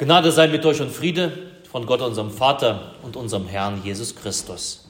[0.00, 1.30] Gnade sei mit euch und Friede
[1.70, 4.88] von Gott, unserem Vater und unserem Herrn Jesus Christus.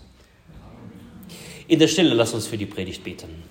[1.66, 3.42] In der Stille lasst uns für die Predigt beten.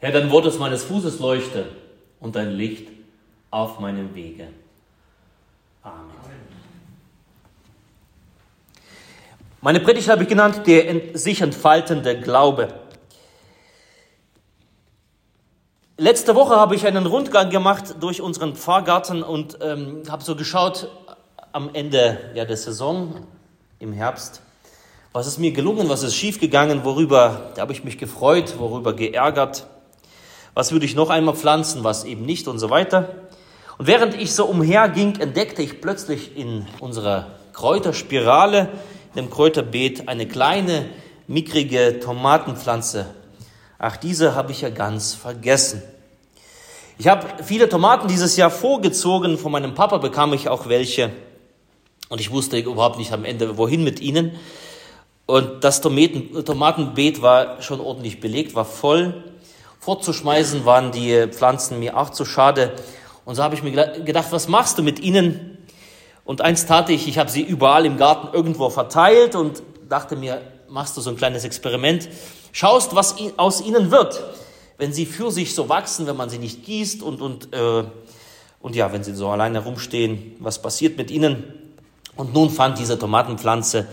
[0.00, 1.64] Herr, dein Wort ist meines Fußes Leuchte
[2.20, 2.88] und dein Licht
[3.50, 4.48] auf meinem Wege.
[5.82, 6.19] Amen.
[9.62, 12.68] Meine Predigt habe ich genannt, der sich entfaltende Glaube.
[15.98, 20.88] Letzte Woche habe ich einen Rundgang gemacht durch unseren Pfarrgarten und ähm, habe so geschaut
[21.52, 23.26] am Ende ja, der Saison
[23.80, 24.40] im Herbst,
[25.12, 29.66] was ist mir gelungen, was ist schiefgegangen, worüber da habe ich mich gefreut, worüber geärgert,
[30.54, 33.10] was würde ich noch einmal pflanzen, was eben nicht und so weiter.
[33.76, 38.70] Und während ich so umherging, entdeckte ich plötzlich in unserer Kräuterspirale,
[39.14, 40.86] dem Kräuterbeet, eine kleine,
[41.26, 43.06] mickrige Tomatenpflanze.
[43.78, 45.82] Ach, diese habe ich ja ganz vergessen.
[46.98, 49.38] Ich habe viele Tomaten dieses Jahr vorgezogen.
[49.38, 51.10] Von meinem Papa bekam ich auch welche.
[52.10, 54.32] Und ich wusste überhaupt nicht am Ende, wohin mit ihnen.
[55.24, 59.24] Und das Tomaten, Tomatenbeet war schon ordentlich belegt, war voll.
[59.78, 62.74] Fortzuschmeißen waren die Pflanzen mir auch zu schade.
[63.24, 65.49] Und so habe ich mir gedacht, was machst du mit ihnen?
[66.24, 70.40] Und eins tat ich, ich habe sie überall im Garten irgendwo verteilt und dachte mir,
[70.68, 72.08] machst du so ein kleines Experiment,
[72.52, 74.22] schaust, was aus ihnen wird,
[74.78, 77.84] wenn sie für sich so wachsen, wenn man sie nicht gießt und, und, äh,
[78.60, 81.44] und ja, wenn sie so alleine rumstehen, was passiert mit ihnen?
[82.16, 83.88] Und nun fand diese Tomatenpflanze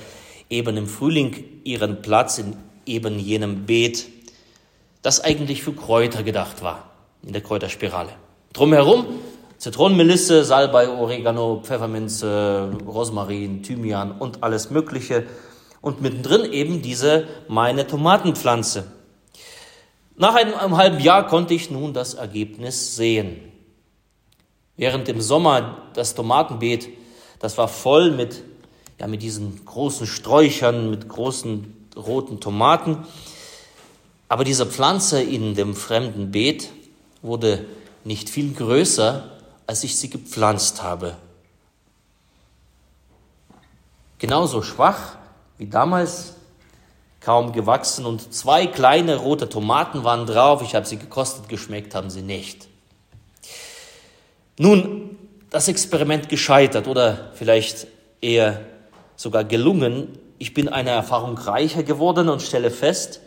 [0.49, 2.55] eben im Frühling ihren Platz in
[2.85, 4.07] eben jenem Beet
[5.01, 6.89] das eigentlich für Kräuter gedacht war,
[7.23, 8.09] in der Kräuterspirale.
[8.53, 9.05] Drumherum
[9.57, 15.25] Zitronenmelisse, Salbei, Oregano, Pfefferminze, Rosmarin, Thymian und alles Mögliche.
[15.81, 18.85] Und mittendrin eben diese meine Tomatenpflanze.
[20.15, 23.39] Nach einem, einem halben Jahr konnte ich nun das Ergebnis sehen.
[24.75, 26.89] Während im Sommer das Tomatenbeet,
[27.39, 28.43] das war voll mit,
[28.99, 33.05] ja, mit diesen großen Sträuchern, mit großen roten Tomaten.
[34.29, 36.69] Aber diese Pflanze in dem fremden Beet
[37.23, 37.65] wurde
[38.03, 39.36] nicht viel größer,
[39.67, 41.15] als ich sie gepflanzt habe.
[44.17, 45.17] Genauso schwach
[45.57, 46.33] wie damals,
[47.19, 50.61] kaum gewachsen und zwei kleine rote Tomaten waren drauf.
[50.61, 52.67] Ich habe sie gekostet, geschmeckt haben sie nicht.
[54.57, 55.17] Nun,
[55.49, 57.87] das Experiment gescheitert oder vielleicht
[58.21, 58.61] eher
[59.15, 60.17] sogar gelungen.
[60.37, 63.19] Ich bin einer Erfahrung reicher geworden und stelle fest,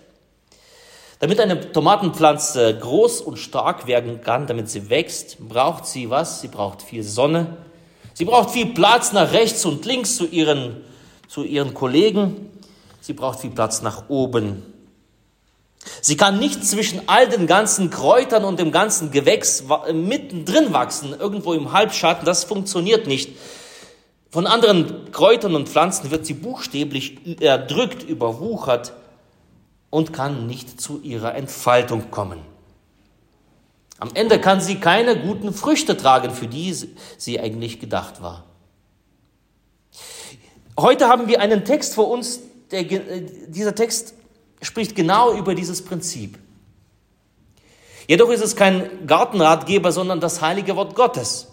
[1.21, 6.41] damit eine Tomatenpflanze groß und stark werden kann, damit sie wächst, braucht sie was?
[6.41, 7.59] Sie braucht viel Sonne.
[8.15, 10.79] Sie braucht viel Platz nach rechts und links zu ihren,
[11.29, 12.51] zu ihren Kollegen.
[13.03, 14.63] Sie braucht viel Platz nach oben.
[16.01, 21.53] Sie kann nicht zwischen all den ganzen Kräutern und dem ganzen Gewächs mittendrin wachsen, irgendwo
[21.53, 22.25] im Halbschatten.
[22.25, 23.37] Das funktioniert nicht.
[24.31, 28.95] Von anderen Kräutern und Pflanzen wird sie buchstäblich erdrückt, überwuchert
[29.91, 32.41] und kann nicht zu ihrer Entfaltung kommen.
[33.99, 36.75] Am Ende kann sie keine guten Früchte tragen, für die
[37.19, 38.45] sie eigentlich gedacht war.
[40.79, 42.41] Heute haben wir einen Text vor uns,
[42.71, 44.15] der, dieser Text
[44.63, 46.39] spricht genau über dieses Prinzip.
[48.07, 51.49] Jedoch ist es kein Gartenratgeber, sondern das heilige Wort Gottes.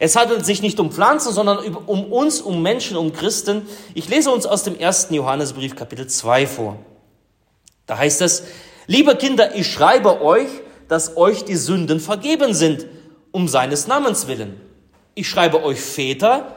[0.00, 3.66] Es handelt sich nicht um Pflanzen, sondern um uns, um Menschen, um Christen.
[3.94, 6.78] Ich lese uns aus dem ersten Johannesbrief Kapitel 2 vor.
[7.88, 8.44] Da heißt es,
[8.86, 10.48] liebe Kinder, ich schreibe euch,
[10.88, 12.86] dass euch die Sünden vergeben sind,
[13.32, 14.60] um seines Namens willen.
[15.14, 16.54] Ich schreibe euch Väter,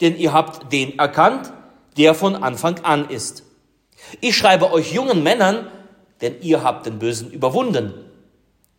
[0.00, 1.52] denn ihr habt den erkannt,
[1.98, 3.44] der von Anfang an ist.
[4.22, 5.70] Ich schreibe euch jungen Männern,
[6.22, 7.92] denn ihr habt den Bösen überwunden.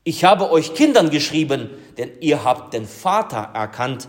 [0.03, 1.69] Ich habe euch Kindern geschrieben,
[1.99, 4.07] denn ihr habt den Vater erkannt.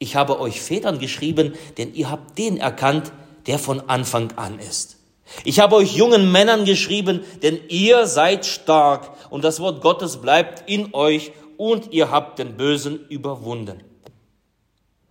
[0.00, 3.12] Ich habe euch Vätern geschrieben, denn ihr habt den erkannt,
[3.46, 4.97] der von Anfang an ist.
[5.44, 10.68] Ich habe euch jungen Männern geschrieben, denn ihr seid stark und das Wort Gottes bleibt
[10.68, 13.82] in euch und ihr habt den Bösen überwunden.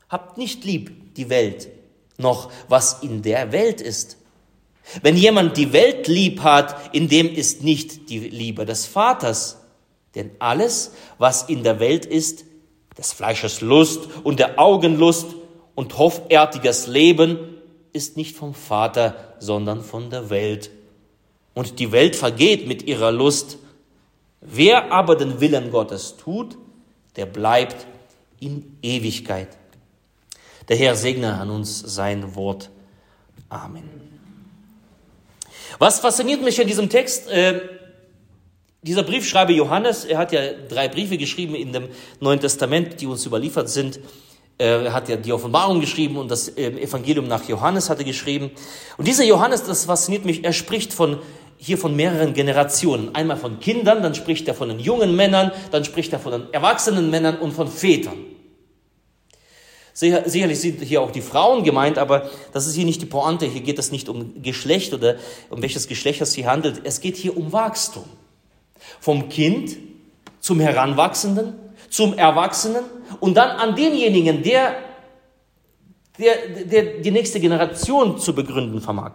[0.10, 1.70] Habt nicht lieb die Welt,
[2.18, 4.18] noch was in der Welt ist.
[5.02, 9.58] Wenn jemand die Welt lieb hat, in dem ist nicht die Liebe des Vaters.
[10.16, 12.46] Denn alles, was in der Welt ist,
[12.98, 15.28] des Fleisches Lust und der Augenlust
[15.76, 17.57] und hoffärtiges Leben,
[17.98, 20.70] ist nicht vom Vater, sondern von der Welt.
[21.54, 23.58] Und die Welt vergeht mit ihrer Lust.
[24.40, 26.58] Wer aber den Willen Gottes tut,
[27.16, 27.88] der bleibt
[28.40, 29.50] in Ewigkeit.
[30.70, 32.70] Der Herr segne an uns sein Wort.
[33.50, 33.90] Amen.
[35.80, 37.28] Was fasziniert mich an diesem Text?
[37.30, 37.62] Äh,
[38.84, 41.90] dieser Briefschreiber Johannes, er hat ja drei Briefe geschrieben in dem
[42.20, 44.00] Neuen Testament, die uns überliefert sind.
[44.60, 48.52] Äh, er hat ja die Offenbarung geschrieben und das ähm, Evangelium nach Johannes hatte geschrieben.
[48.98, 51.20] Und dieser Johannes, das fasziniert mich, er spricht von,
[51.58, 53.14] hier von mehreren Generationen.
[53.14, 56.54] Einmal von Kindern, dann spricht er von den jungen Männern, dann spricht er von den
[56.54, 58.18] erwachsenen Männern und von Vätern.
[59.94, 63.48] Sicherlich sind hier auch die Frauen gemeint, aber das ist hier nicht die Pointe.
[63.48, 65.16] Hier geht es nicht um Geschlecht oder
[65.50, 66.82] um welches Geschlecht es hier handelt.
[66.84, 68.06] Es geht hier um Wachstum.
[69.00, 69.76] Vom Kind
[70.40, 71.56] zum Heranwachsenden,
[71.90, 72.84] zum Erwachsenen
[73.20, 74.76] und dann an denjenigen, der,
[76.18, 79.14] der, der die nächste Generation zu begründen vermag.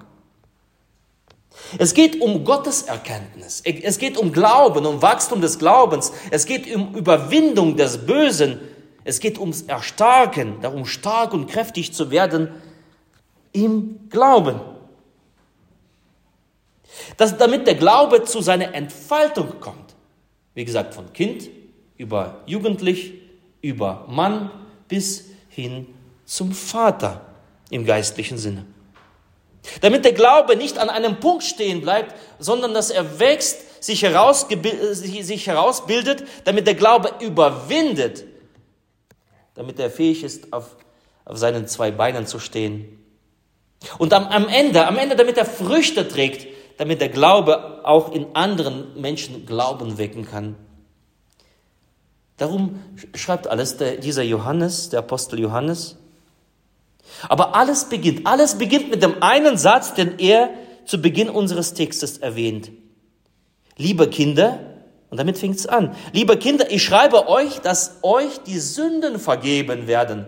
[1.79, 3.63] Es geht um Gottes Erkenntnis.
[3.65, 6.13] Es geht um Glauben, um Wachstum des Glaubens.
[6.31, 8.61] Es geht um Überwindung des Bösen.
[9.05, 12.51] Es geht ums Erstarken, darum stark und kräftig zu werden
[13.53, 14.61] im Glauben.
[17.17, 19.95] Dass, damit der Glaube zu seiner Entfaltung kommt.
[20.55, 21.49] Wie gesagt, von Kind
[22.03, 23.15] über Jugendlich,
[23.61, 24.51] über Mann
[24.89, 25.87] bis hin
[26.25, 27.25] zum Vater
[27.71, 28.67] im geistlichen Sinne.
[29.81, 35.47] Damit der Glaube nicht an einem Punkt stehen bleibt, sondern dass er wächst, sich, sich
[35.47, 38.25] herausbildet, damit der Glaube überwindet,
[39.55, 40.77] damit er fähig ist, auf,
[41.25, 42.99] auf seinen zwei Beinen zu stehen.
[43.99, 46.49] Und am, am Ende, am Ende, damit er Früchte trägt,
[46.79, 50.57] damit der Glaube auch in anderen Menschen Glauben wecken kann.
[52.43, 52.83] Darum
[53.15, 55.95] schreibt alles der, dieser Johannes, der Apostel Johannes.
[57.29, 60.51] Aber alles beginnt, alles beginnt mit dem einen Satz, den er
[60.85, 62.73] zu Beginn unseres Textes erwähnt.
[63.77, 64.59] Liebe Kinder,
[65.09, 65.95] und damit fängt es an.
[66.13, 70.27] Liebe Kinder, ich schreibe euch, dass euch die Sünden vergeben werden,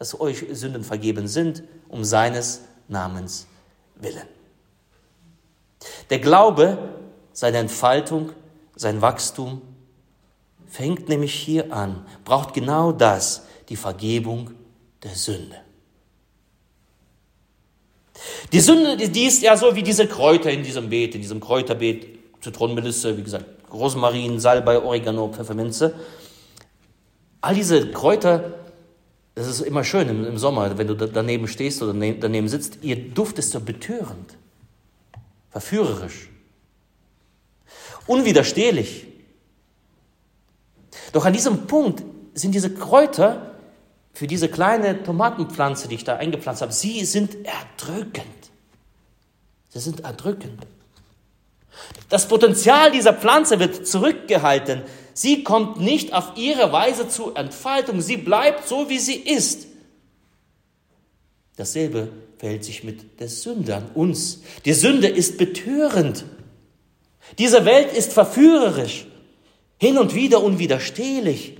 [0.00, 3.46] dass euch Sünden vergeben sind, um seines Namens
[3.94, 4.26] willen.
[6.10, 6.76] Der Glaube,
[7.32, 8.32] seine Entfaltung,
[8.74, 9.62] sein Wachstum
[10.72, 14.52] fängt nämlich hier an, braucht genau das, die Vergebung
[15.02, 15.56] der Sünde.
[18.52, 22.18] Die Sünde, die ist ja so wie diese Kräuter in diesem Beet, in diesem Kräuterbeet,
[22.40, 25.94] Zitronenmelisse, wie gesagt, Rosmarin, Salbei, Oregano, Pfefferminze.
[27.42, 28.54] All diese Kräuter,
[29.34, 32.96] das ist immer schön im, im Sommer, wenn du daneben stehst oder daneben sitzt, ihr
[32.96, 34.38] Duft ist so betörend,
[35.50, 36.30] verführerisch,
[38.06, 39.11] unwiderstehlich.
[41.12, 42.02] Doch an diesem Punkt
[42.34, 43.52] sind diese Kräuter
[44.14, 48.26] für diese kleine Tomatenpflanze, die ich da eingepflanzt habe, sie sind erdrückend.
[49.68, 50.66] Sie sind erdrückend.
[52.10, 54.82] Das Potenzial dieser Pflanze wird zurückgehalten.
[55.14, 58.02] Sie kommt nicht auf ihre Weise zur Entfaltung.
[58.02, 59.66] Sie bleibt so, wie sie ist.
[61.56, 64.42] Dasselbe verhält sich mit der Sünde an uns.
[64.64, 66.24] Die Sünde ist betörend.
[67.38, 69.06] Diese Welt ist verführerisch,
[69.82, 71.58] hin und wieder unwiderstehlich.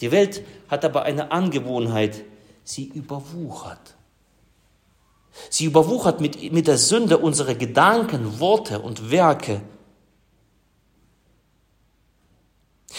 [0.00, 2.24] Die Welt hat aber eine Angewohnheit,
[2.64, 3.94] sie überwuchert.
[5.50, 9.60] Sie überwuchert mit, mit der Sünde unsere Gedanken, Worte und Werke.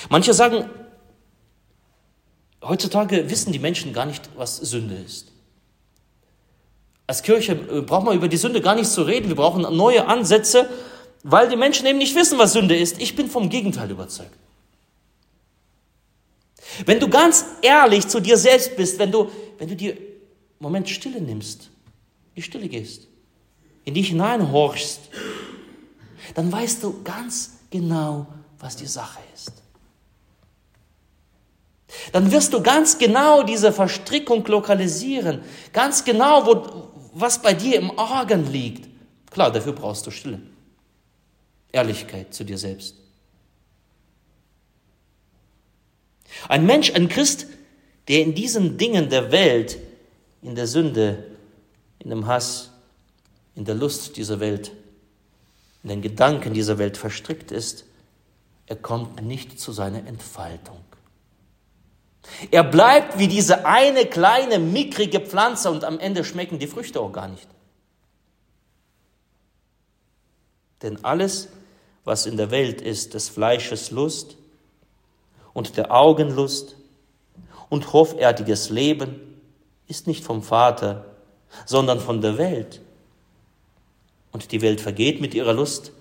[0.07, 0.69] Manche sagen,
[2.63, 5.33] heutzutage wissen die Menschen gar nicht, was Sünde ist.
[7.07, 9.27] Als Kirche äh, braucht man über die Sünde gar nicht zu reden.
[9.27, 10.69] Wir brauchen neue Ansätze,
[11.27, 13.01] weil die Menschen eben nicht wissen, was Sünde ist.
[13.01, 14.37] Ich bin vom Gegenteil überzeugt.
[16.85, 19.97] Wenn du ganz ehrlich zu dir selbst bist, wenn du, wenn du dir
[20.59, 21.69] Moment Stille nimmst
[22.35, 23.07] die Stille gehst,
[23.85, 24.99] in dich hineinhorchst,
[26.33, 28.27] dann weißt du ganz genau,
[28.59, 29.53] was die Sache ist.
[32.11, 35.41] Dann wirst du ganz genau diese Verstrickung lokalisieren,
[35.71, 38.89] ganz genau, wo, was bei dir im Argen liegt.
[39.31, 40.41] Klar, dafür brauchst du Stille.
[41.75, 42.95] Ehrlichkeit zu dir selbst.
[46.47, 47.47] Ein Mensch, ein Christ,
[48.07, 49.77] der in diesen Dingen der Welt,
[50.41, 51.25] in der Sünde
[51.99, 52.69] in dem Hass,
[53.55, 54.71] in der Lust dieser Welt,
[55.83, 57.85] in den Gedanken dieser Welt verstrickt ist,
[58.67, 60.79] er kommt nicht zu seiner Entfaltung.
[62.51, 67.11] Er bleibt wie diese eine kleine, mickrige Pflanze und am Ende schmecken die Früchte auch
[67.11, 67.47] gar nicht.
[70.81, 71.49] Denn alles,
[72.05, 74.37] was in der Welt ist, des Fleisches Lust
[75.53, 76.77] und der Augenlust
[77.69, 79.41] und hoffärtiges Leben,
[79.87, 81.05] ist nicht vom Vater,
[81.65, 82.81] sondern von der Welt.
[84.31, 85.91] Und die Welt vergeht mit ihrer Lust.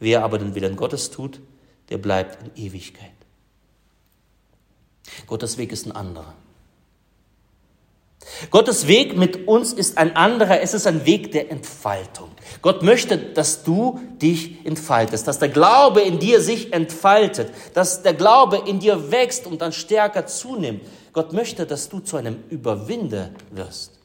[0.00, 1.40] Wer aber den Willen Gottes tut,
[1.88, 3.10] der bleibt in Ewigkeit.
[5.26, 6.34] Gottes Weg ist ein anderer.
[8.50, 12.30] Gottes Weg mit uns ist ein anderer, es ist ein Weg der Entfaltung.
[12.60, 18.14] Gott möchte, dass du dich entfaltest, dass der Glaube in dir sich entfaltet, dass der
[18.14, 20.82] Glaube in dir wächst und dann stärker zunimmt.
[21.12, 23.98] Gott möchte, dass du zu einem Überwinder wirst.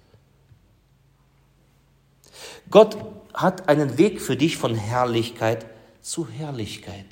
[2.70, 2.98] Gott
[3.34, 5.66] hat einen Weg für dich von Herrlichkeit
[6.02, 7.06] zu Herrlichkeit.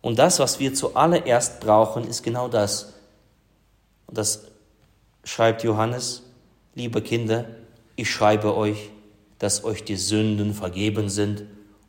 [0.00, 2.93] Und das, was wir zuallererst brauchen, ist genau das.
[4.14, 4.42] Das
[5.24, 6.22] schreibt Johannes,
[6.74, 7.46] liebe Kinder,
[7.96, 8.90] ich schreibe euch,
[9.38, 11.44] dass euch die Sünden vergeben sind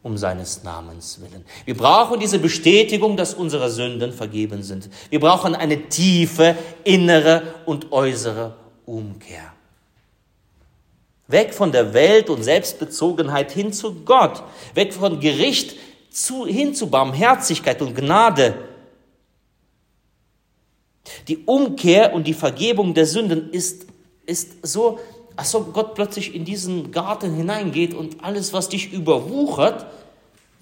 [0.05, 1.44] um seines Namens willen.
[1.65, 4.88] Wir brauchen diese Bestätigung, dass unsere Sünden vergeben sind.
[5.10, 8.55] Wir brauchen eine tiefe innere und äußere
[8.86, 9.51] Umkehr.
[11.27, 14.44] Weg von der Welt und Selbstbezogenheit hin zu Gott.
[14.75, 15.75] Weg von Gericht
[16.12, 18.53] zu, hin zu Barmherzigkeit und Gnade.
[21.27, 23.88] Die Umkehr und die Vergebung der Sünden ist,
[24.25, 25.00] ist so
[25.36, 29.86] als ob Gott plötzlich in diesen Garten hineingeht und alles, was dich überwuchert,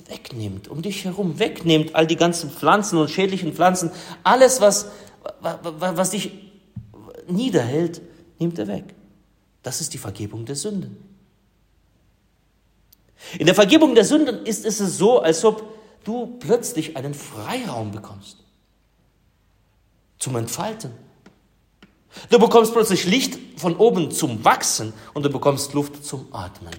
[0.08, 3.92] wegnimmt, um dich herum wegnimmt, all die ganzen Pflanzen und schädlichen Pflanzen,
[4.24, 4.88] alles, was,
[5.42, 6.32] was dich
[7.28, 8.02] niederhält,
[8.40, 8.86] nimmt er weg.
[9.62, 10.98] Das ist die Vergebung der Sünden.
[13.38, 15.64] In der Vergebung der Sünden ist es so, als ob
[16.04, 18.43] du plötzlich einen Freiraum bekommst
[20.24, 20.92] zum Entfalten.
[22.30, 26.74] Du bekommst plötzlich Licht von oben zum Wachsen und du bekommst Luft zum Atmen.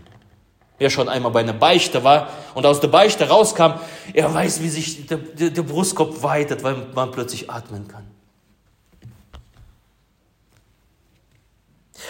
[0.79, 3.75] Wer schon einmal bei einer Beichte war und aus der Beichte rauskam,
[4.13, 8.05] er weiß, wie sich der, der, der Brustkorb weitet, weil man plötzlich atmen kann.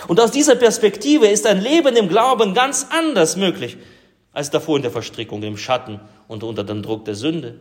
[0.06, 3.76] Und aus dieser Perspektive ist ein Leben im Glauben ganz anders möglich
[4.32, 7.60] als davor in der Verstrickung, im Schatten und unter dem Druck der Sünde.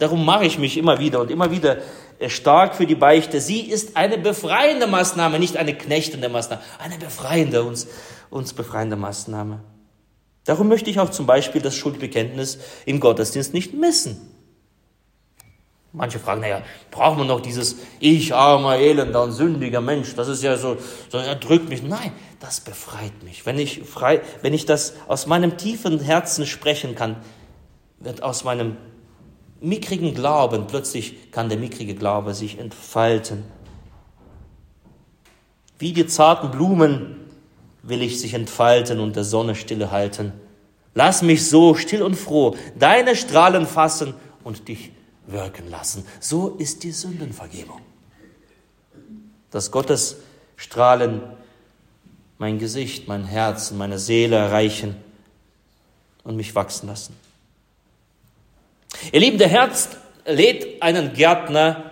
[0.00, 1.76] Darum mache ich mich immer wieder und immer wieder
[2.28, 3.38] stark für die Beichte.
[3.38, 7.86] Sie ist eine befreiende Maßnahme, nicht eine knechtende Maßnahme, eine befreiende, uns,
[8.30, 9.60] uns befreiende Maßnahme.
[10.44, 14.18] Darum möchte ich auch zum Beispiel das Schuldbekenntnis im Gottesdienst nicht missen.
[15.92, 20.42] Manche fragen, naja, brauchen wir noch dieses Ich, armer, elender und sündiger Mensch, das ist
[20.42, 20.78] ja so,
[21.10, 21.82] so erdrückt mich.
[21.82, 23.44] Nein, das befreit mich.
[23.44, 27.16] Wenn ich, frei, wenn ich das aus meinem tiefen Herzen sprechen kann,
[27.98, 28.78] wird aus meinem
[29.60, 33.44] mickrigen Glauben, plötzlich kann der mickrige Glaube sich entfalten.
[35.78, 37.16] Wie die zarten Blumen
[37.82, 40.32] will ich sich entfalten und der Sonne stille halten.
[40.94, 44.14] Lass mich so still und froh deine Strahlen fassen
[44.44, 44.92] und dich
[45.26, 46.04] wirken lassen.
[46.18, 47.80] So ist die Sündenvergebung.
[49.50, 50.16] Dass Gottes
[50.56, 51.22] Strahlen
[52.38, 54.96] mein Gesicht, mein Herz und meine Seele erreichen
[56.24, 57.14] und mich wachsen lassen.
[59.12, 59.88] Ihr Lieben, der Herz
[60.26, 61.90] lädt einen Gärtner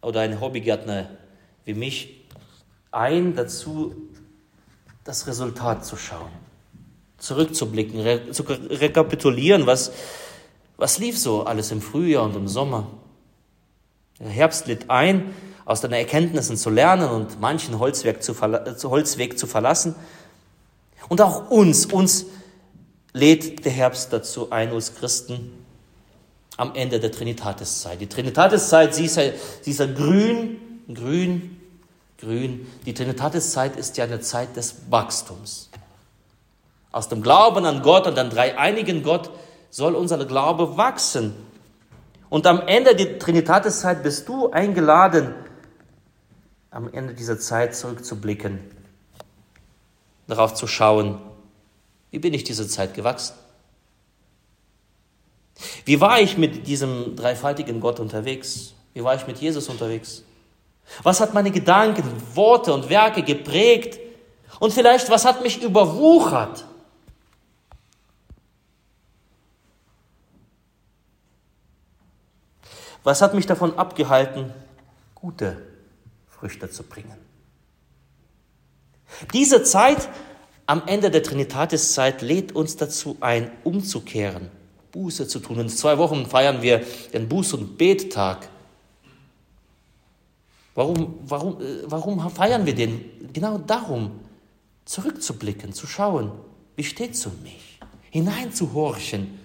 [0.00, 1.08] oder einen Hobbygärtner
[1.64, 2.26] wie mich
[2.90, 3.94] ein, dazu
[5.04, 6.30] das Resultat zu schauen,
[7.18, 9.92] zurückzublicken, re zu rekapitulieren, was,
[10.76, 12.88] was lief so alles im Frühjahr und im Sommer.
[14.18, 15.34] Der Herbst lädt ein,
[15.64, 19.94] aus den Erkenntnissen zu lernen und manchen Holzweg zu, Holzweg zu verlassen.
[21.08, 22.26] Und auch uns, uns
[23.12, 25.61] lädt der Herbst dazu ein, als Christen,
[26.62, 28.00] am Ende der Trinitatiszeit.
[28.00, 29.24] Die Trinitatiszeit, sie ist ja,
[29.62, 31.60] sie ist ja grün, grün,
[32.18, 32.68] grün.
[32.86, 35.70] Die Trinitatiszeit ist ja eine Zeit des Wachstums.
[36.92, 39.30] Aus dem Glauben an Gott und an dreieinigen Gott
[39.70, 41.34] soll unser Glaube wachsen.
[42.30, 45.34] Und am Ende der Trinitatiszeit bist du eingeladen,
[46.70, 48.60] am Ende dieser Zeit zurückzublicken,
[50.28, 51.18] darauf zu schauen,
[52.12, 53.34] wie bin ich diese Zeit gewachsen?
[55.84, 58.74] Wie war ich mit diesem dreifaltigen Gott unterwegs?
[58.94, 60.24] Wie war ich mit Jesus unterwegs?
[61.02, 62.04] Was hat meine Gedanken,
[62.34, 63.98] Worte und Werke geprägt?
[64.60, 66.64] Und vielleicht, was hat mich überwuchert?
[73.04, 74.52] Was hat mich davon abgehalten,
[75.14, 75.60] gute
[76.28, 77.16] Früchte zu bringen?
[79.32, 80.08] Diese Zeit
[80.66, 84.50] am Ende der Trinitatiszeit lädt uns dazu ein, umzukehren,
[84.92, 85.58] Buße zu tun.
[85.58, 88.48] In zwei Wochen feiern wir den Buß- und Bettag.
[90.74, 93.32] Warum, warum, äh, warum feiern wir den?
[93.32, 94.20] Genau darum,
[94.84, 96.32] zurückzublicken, zu schauen,
[96.76, 97.78] wie steht es um mich,
[98.10, 99.38] hineinzuhorchen.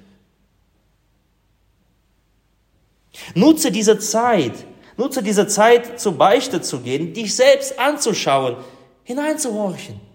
[3.36, 4.54] Nutze diese Zeit,
[4.96, 8.58] nutze diese Zeit, zur Beichte zu gehen, dich selbst anzuschauen,
[9.04, 10.07] hineinzuhorchen.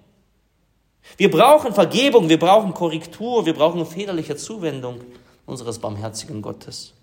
[1.16, 5.00] Wir brauchen Vergebung, wir brauchen Korrektur, wir brauchen väterliche Zuwendung
[5.47, 6.95] unseres barmherzigen Gottes.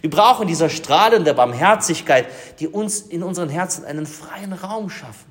[0.00, 2.26] Wir brauchen diese strahlende Barmherzigkeit,
[2.58, 5.30] die uns in unseren Herzen einen freien Raum schaffen.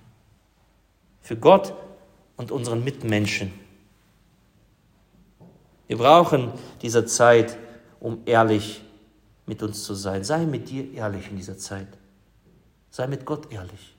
[1.22, 1.74] Für Gott
[2.38, 3.52] und unseren Mitmenschen.
[5.88, 7.58] Wir brauchen diese Zeit,
[8.00, 8.84] um ehrlich
[9.46, 10.24] mit uns zu sein.
[10.24, 11.88] Sei mit dir ehrlich in dieser Zeit.
[12.90, 13.93] Sei mit Gott ehrlich.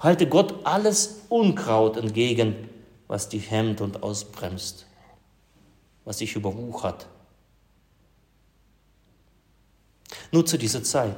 [0.00, 2.68] Halte Gott alles Unkraut entgegen,
[3.08, 4.86] was dich hemmt und ausbremst,
[6.04, 7.06] was dich überwuchert.
[10.32, 11.16] Nutze diese Zeit,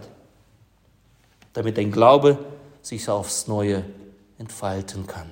[1.52, 2.38] damit dein Glaube
[2.82, 3.84] sich aufs Neue
[4.38, 5.30] entfalten kann.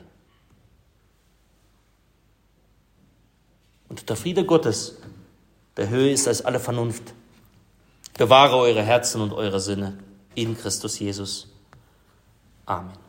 [3.89, 4.97] Und der Friede Gottes,
[5.77, 7.15] der Höhe ist als alle Vernunft,
[8.17, 9.99] bewahre eure Herzen und eure Sinne
[10.35, 11.49] in Christus Jesus.
[12.67, 13.04] Amen.